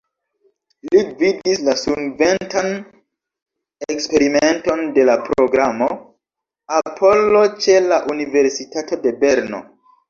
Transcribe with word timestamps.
Li 0.93 1.01
gvidis 1.09 1.59
la 1.67 1.75
sunventan 1.81 2.71
eksperimenton 3.97 4.83
de 4.97 5.07
la 5.13 5.19
programo 5.29 5.91
Apollo 6.83 7.47
ĉe 7.65 7.81
la 7.93 8.05
Universitato 8.19 9.01
de 9.07 9.19
Berno. 9.25 9.65